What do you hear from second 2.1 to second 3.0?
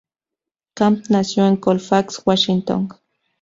Washington.